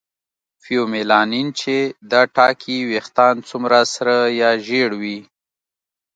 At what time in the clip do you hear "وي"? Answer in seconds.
5.01-5.19